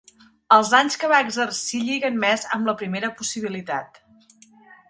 Els 0.55 0.71
anys 0.77 0.97
que 1.03 1.09
va 1.11 1.19
exercir 1.25 1.83
lliguen 1.89 2.19
més 2.25 2.49
amb 2.57 2.71
la 2.71 2.75
primera 2.81 3.15
possibilitat. 3.21 4.01